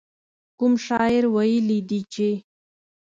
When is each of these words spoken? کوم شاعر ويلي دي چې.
کوم 0.59 0.73
شاعر 0.85 1.23
ويلي 1.35 1.79
دي 1.89 1.99
چې. 2.13 2.29